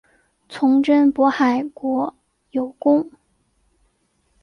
[0.49, 2.15] 从征渤海国
[2.49, 3.11] 有功。